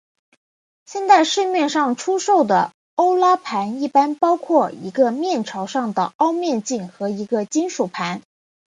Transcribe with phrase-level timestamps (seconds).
[0.87, 8.23] 现在市场上出售的欧拉盘一般包括一个面朝上的凹面镜和一个金属盘。